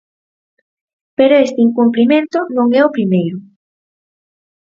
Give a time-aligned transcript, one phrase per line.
[1.17, 3.37] Pero este incumprimento non é o primeiro.